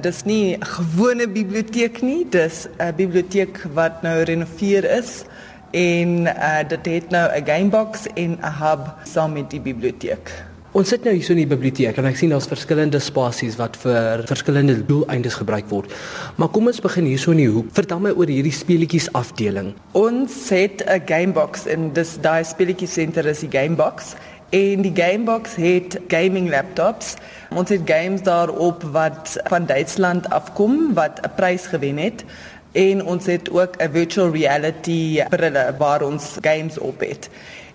[0.00, 5.24] Dis nie 'n gewone biblioteek nie, dis 'n biblioteek wat nou renoveer is
[5.70, 10.32] en uh, dit het nou 'n gamebox en 'n hub saam met die biblioteek.
[10.72, 13.76] Ons sit nou hier so in die biblioteek en ek sien daar's verskillende spasies wat
[13.76, 15.90] vir verskillende doeleindes gebruik word.
[16.36, 17.72] Maar kom ons begin hier so in die hoek.
[17.72, 19.74] Vertel my oor hierdie speletjies afdeling.
[19.92, 24.14] Ons het 'n gamebox en dis daai speletjie senter is die gamebox.
[24.50, 27.14] En die gamebox het gaming laptops.
[27.54, 32.24] Ons het games daarop wat van Duitsland afkom wat 'n prys gewen het
[32.72, 37.30] en ons het ook 'n virtual reality brille waar ons games op het.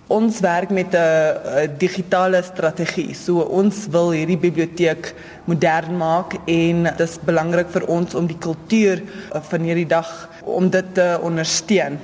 [0.06, 3.14] Ons werk met 'n digitale strategie.
[3.14, 8.38] So ons wil hierdie biblioteek modern maak en dit is belangrik vir ons om die
[8.38, 9.02] kultuur
[9.32, 11.98] van hierdie dag om dit te ondersteun.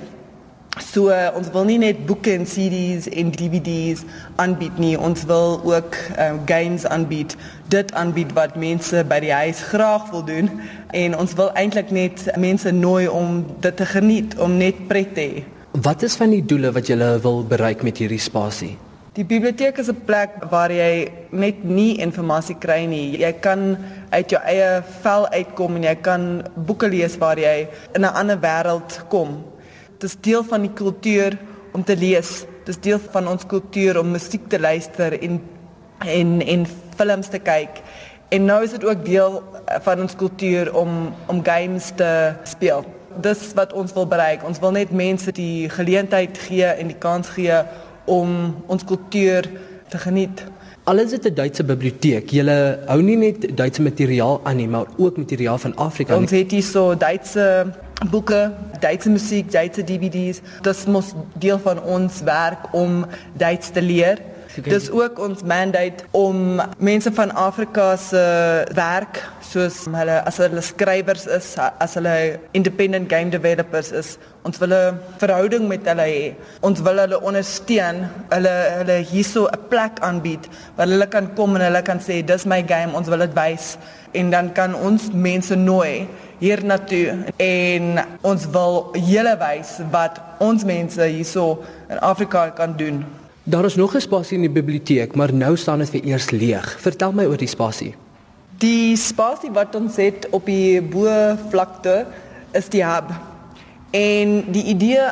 [0.81, 4.07] So uh, ons wil nie net boeke en CD's en DVD's
[4.41, 7.35] aanbied nie, ons wil ook um, games aanbied.
[7.69, 10.49] Dit aanbied wat mense by die huis graag wil doen
[10.97, 15.27] en ons wil eintlik net mense nooi om dit te geniet, om net pret te
[15.27, 15.45] hê.
[15.77, 18.73] Wat is van die doele wat jy wil bereik met hierdie spasie?
[19.13, 23.21] Die biblioteek is 'n plek waar jy net nie inligting kry nie.
[23.21, 23.77] Jy kan
[24.11, 28.41] uit jou eie vel uitkom en jy kan boeke lees waar jy in 'n ander
[28.41, 29.52] wêreld kom
[30.03, 31.39] dis deel van die kultuur
[31.73, 32.43] om te lees.
[32.67, 35.41] Dis deel van ons kultuur om musiek te luister en
[36.03, 36.67] en en
[36.99, 37.79] films te kyk.
[38.35, 39.37] En nou is dit ook deel
[39.67, 42.85] eh, van ons kultuur om om games te speel.
[43.23, 44.45] Dis wat ons wil bereik.
[44.45, 47.63] Ons wil net mense die geleentheid gee en die kans gee
[48.05, 49.47] om ons kultuur
[49.93, 50.45] te geniet.
[50.85, 52.31] Alles het 'n Duitse biblioteek.
[52.31, 56.17] Julle hou nie net Duitse materiaal aan nie, maar ook materiaal van Afrika.
[56.17, 57.73] Ons het hier so Duitse
[58.11, 60.41] boeke, Duitse musiek, Duitse DVD's.
[60.61, 64.19] Dit moet deel van ons werk om Duits te leer.
[64.61, 68.25] Dis ook ons mandate om mense van Afrika se
[68.77, 74.75] werk soos hulle as hulle skrywers is, as hulle independent game developers is, ons wil
[74.75, 76.35] 'n verhouding met hulle hê.
[76.61, 81.63] Ons wil hulle ondersteun, hulle hulle hierso 'n plek aanbied waar hulle kan kom en
[81.63, 83.79] hulle kan sê dis my game, ons wil dit wys
[84.13, 91.03] en dan kan ons mense nooi hiernatoe en ons wil julle wys wat ons mense
[91.03, 93.05] hierso in Afrika kan doen.
[93.45, 96.81] Daar is nog 'n spasie in die biblioteek, maar nou staan dit vir eers leeg.
[96.81, 97.95] Vertel my oor die spasie.
[98.59, 102.07] Die spasie wat ons het op die bo vlakte
[102.51, 103.11] is die hub.
[103.91, 105.11] En die idee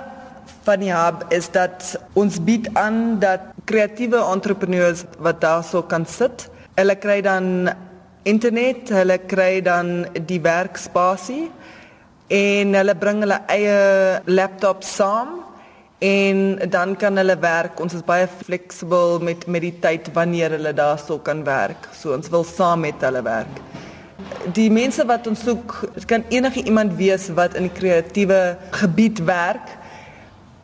[0.62, 6.50] van die hub is dat ons bied aan dat kreatiewe entrepreneurs wat daarso kan sit,
[6.74, 7.70] hulle kry dan
[8.22, 11.50] internet, hulle kry dan die werkspasie
[12.26, 15.39] en hulle bring hulle eie laptop saam
[16.00, 17.80] en dan kan hulle werk.
[17.80, 21.90] Ons is baie fleksibel met met die tyd wanneer hulle daarso kan werk.
[21.92, 23.60] So ons wil saam met hulle werk.
[24.56, 29.20] Die mense wat ons soek, dit kan enige iemand wees wat in die kreatiewe gebied
[29.28, 29.76] werk.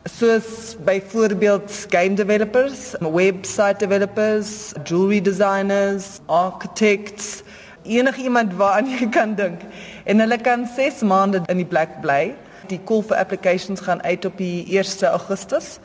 [0.09, 7.43] Soos byvoorbeeld game developers, website developers, jewelry designers, architects,
[7.83, 9.61] enige iemand waaraan jy kan dink.
[10.05, 12.33] En hulle kan 6 maande in die plek bly.
[12.67, 15.79] Die call for applications gaan uit op die 1 Augustus.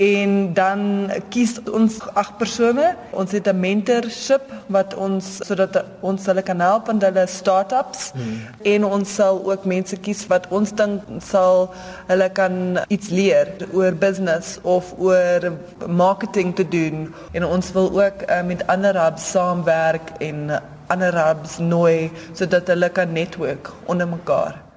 [0.00, 2.94] En dan kies ons ag persone.
[3.12, 8.12] Ons het 'n mentorship wat ons sodat ons hulle kan help in hulle startups.
[8.12, 8.40] Hmm.
[8.62, 11.74] En ons sal ook mense kies wat ons dink sal
[12.06, 15.52] hulle kan iets leer oor business of oor
[15.86, 17.14] marketing te doen.
[17.32, 22.88] En ons wil ook uh, met ander hubs saamwerk en ander hubs nooi sodat hulle
[22.88, 24.69] kan netwerk onder mekaar.